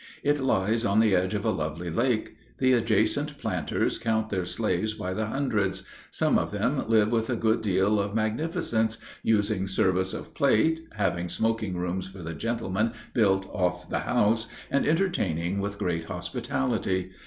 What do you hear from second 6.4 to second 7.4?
them live with a